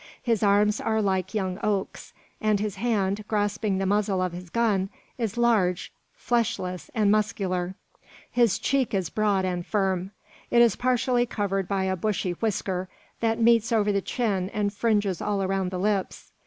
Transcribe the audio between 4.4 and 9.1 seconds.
gun, is large, fleshless, and muscular. His cheek